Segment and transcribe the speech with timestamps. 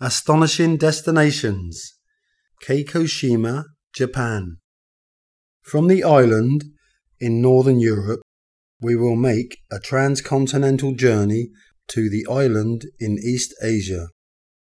[0.00, 1.94] Astonishing Destinations
[2.64, 4.58] Kagoshima, Japan.
[5.60, 6.66] From the island
[7.18, 8.20] in northern Europe,
[8.80, 11.48] we will make a transcontinental journey
[11.88, 14.06] to the island in East Asia.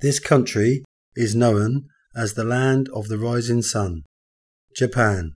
[0.00, 0.82] This country
[1.14, 1.84] is known
[2.16, 4.04] as the land of the rising sun,
[4.74, 5.34] Japan.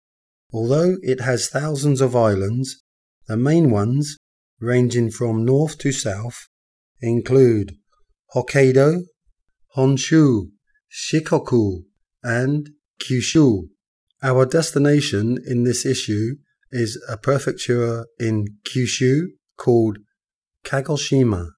[0.54, 2.82] Although it has thousands of islands,
[3.28, 4.16] the main ones,
[4.62, 6.48] ranging from north to south,
[7.02, 7.76] include
[8.34, 9.02] Hokkaido,
[9.76, 10.52] Honshu,
[10.92, 11.84] Shikoku,
[12.24, 13.70] and Kyushu.
[14.22, 16.36] Our destination in this issue
[16.72, 19.98] is a prefecture in Kyushu called
[20.64, 21.50] Kagoshima,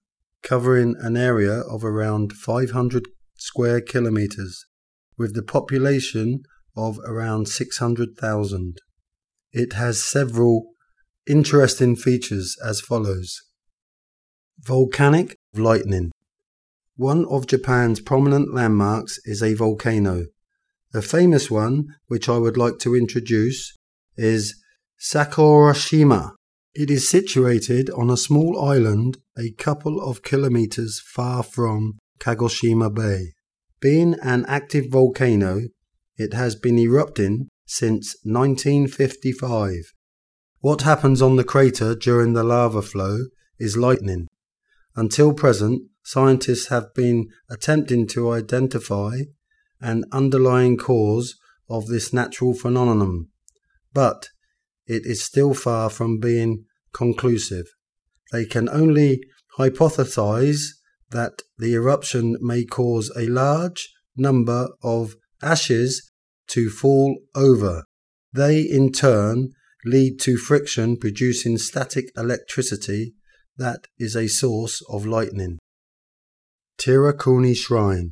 [0.41, 4.65] covering an area of around 500 square kilometers,
[5.17, 6.43] with the population
[6.75, 8.77] of around 600,000.
[9.51, 10.67] It has several
[11.27, 13.41] interesting features as follows
[14.59, 16.11] Volcanic lightning.
[16.95, 20.27] One of Japan's prominent landmarks is a volcano.
[20.91, 23.75] The famous one, which I would like to introduce,
[24.15, 24.61] is
[24.99, 26.33] Sakurajima.
[26.75, 33.33] It is situated on a small island a couple of kilometers far from Kagoshima Bay.
[33.81, 35.61] Being an active volcano,
[36.15, 39.93] it has been erupting since 1955.
[40.59, 43.17] What happens on the crater during the lava flow
[43.57, 44.27] is lightning.
[44.95, 49.19] Until present, scientists have been attempting to identify
[49.81, 51.35] an underlying cause
[51.69, 53.27] of this natural phenomenon,
[53.93, 54.29] but
[54.85, 57.65] it is still far from being conclusive.
[58.31, 59.21] They can only
[59.57, 60.67] hypothesize
[61.11, 66.11] that the eruption may cause a large number of ashes
[66.47, 67.83] to fall over.
[68.33, 69.51] They, in turn,
[69.85, 73.13] lead to friction producing static electricity
[73.57, 75.59] that is a source of lightning.
[76.85, 78.11] Terukuni Shrine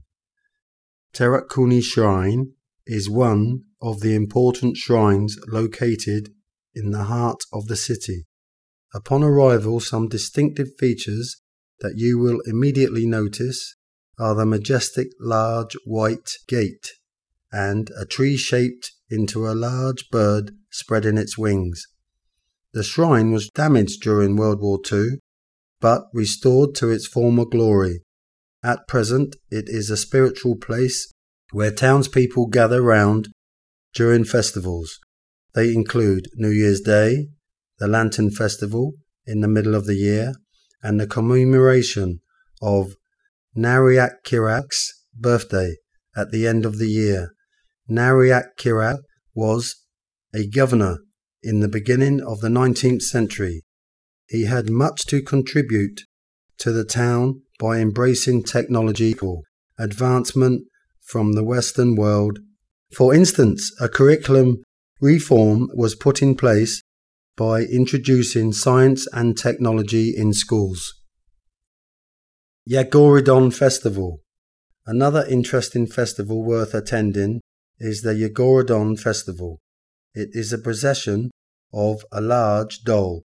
[1.14, 2.54] Terukuni Shrine
[2.88, 6.30] is one of the important shrines located
[6.74, 8.28] in the heart of the city.
[8.94, 11.42] Upon arrival, some distinctive features
[11.82, 13.76] that you will immediately notice
[14.18, 16.94] are the majestic large white gate
[17.52, 21.88] and a tree shaped into a large bird spreading its wings.
[22.72, 25.20] The shrine was damaged during World War II,
[25.82, 28.00] but restored to its former glory.
[28.64, 31.12] At present, it is a spiritual place
[31.52, 33.30] where townspeople gather round
[33.94, 35.00] during festivals.
[35.54, 37.28] They include New Year's Day,
[37.80, 38.94] the Lantern Festival
[39.26, 40.34] in the middle of the year,
[40.84, 42.20] and the commemoration
[42.62, 42.96] of
[43.58, 45.76] Nariak Kirak's birthday
[46.16, 47.34] at the end of the year.
[47.90, 49.00] Nariak Kirak
[49.34, 49.76] was
[50.34, 51.00] a governor
[51.44, 53.64] in the beginning of the 19th century.
[54.30, 56.02] He had much to contribute
[56.62, 59.44] to the town by embracing technological
[59.78, 60.64] advancement
[61.02, 62.40] from the Western world.
[62.96, 64.64] For instance, a curriculum
[65.02, 66.84] reform was put in place
[67.36, 70.94] by introducing science and technology in schools.
[72.70, 74.20] Yagorodon Festival.
[74.86, 77.42] Another interesting festival worth attending
[77.80, 79.60] is the Yagorodon Festival.
[80.14, 81.32] It is a procession
[81.74, 83.24] of a large doll,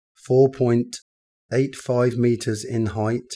[1.53, 3.35] 4.85 meters in height,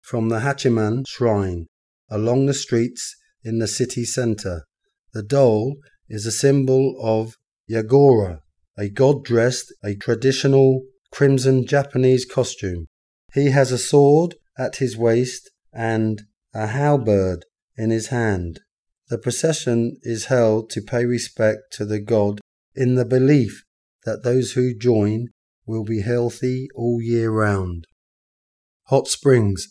[0.00, 1.66] from the Hachiman Shrine
[2.10, 3.14] along the streets
[3.44, 4.64] in the city centre.
[5.12, 5.76] The doll
[6.08, 7.34] is a symbol of
[7.70, 8.40] Yagora,
[8.78, 10.82] a god dressed a traditional
[11.12, 12.86] crimson Japanese costume.
[13.34, 16.22] He has a sword at his waist and
[16.54, 17.44] a halberd
[17.76, 18.60] in his hand.
[19.08, 22.40] The procession is held to pay respect to the god
[22.74, 23.64] in the belief
[24.04, 25.28] that those who join
[25.68, 27.86] will be healthy all year round.
[28.86, 29.68] Hot springs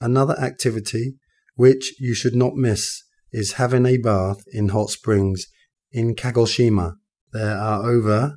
[0.00, 1.16] Another activity
[1.56, 3.02] which you should not miss
[3.32, 5.46] is having a bath in hot springs
[5.92, 6.94] in Kagoshima.
[7.32, 8.36] There are over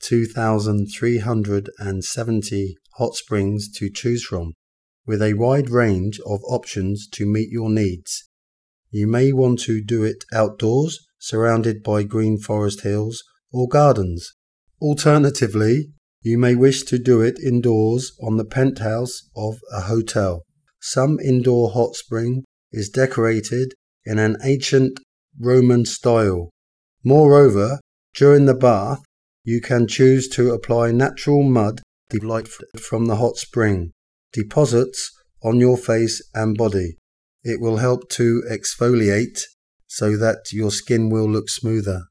[0.00, 4.54] 2,370 hot springs to choose from,
[5.06, 8.28] with a wide range of options to meet your needs.
[8.90, 14.34] You may want to do it outdoors, surrounded by green forest hills or gardens.
[14.80, 15.92] Alternatively,
[16.26, 20.42] you may wish to do it indoors on the penthouse of a hotel.
[20.80, 22.42] Some indoor hot spring
[22.72, 23.74] is decorated
[24.04, 24.98] in an ancient
[25.38, 26.50] Roman style.
[27.04, 27.78] Moreover,
[28.16, 28.98] during the bath,
[29.44, 31.80] you can choose to apply natural mud
[32.10, 33.92] delightful from the hot spring
[34.32, 35.12] deposits
[35.44, 36.96] on your face and body.
[37.44, 39.42] It will help to exfoliate
[39.86, 42.02] so that your skin will look smoother.